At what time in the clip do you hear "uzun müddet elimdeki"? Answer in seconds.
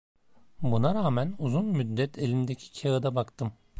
1.39-2.81